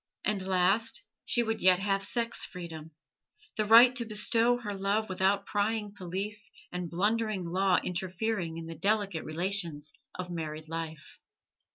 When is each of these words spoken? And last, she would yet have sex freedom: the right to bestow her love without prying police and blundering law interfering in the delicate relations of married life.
And 0.25 0.47
last, 0.47 1.03
she 1.25 1.43
would 1.43 1.61
yet 1.61 1.77
have 1.77 2.03
sex 2.03 2.43
freedom: 2.43 2.89
the 3.55 3.65
right 3.67 3.95
to 3.97 4.03
bestow 4.03 4.57
her 4.57 4.73
love 4.73 5.07
without 5.09 5.45
prying 5.45 5.93
police 5.93 6.49
and 6.71 6.89
blundering 6.89 7.43
law 7.45 7.77
interfering 7.83 8.57
in 8.57 8.65
the 8.65 8.73
delicate 8.73 9.23
relations 9.23 9.93
of 10.15 10.31
married 10.31 10.67
life. 10.67 11.19